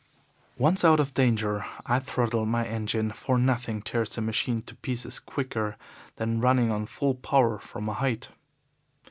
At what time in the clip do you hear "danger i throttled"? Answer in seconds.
1.13-2.47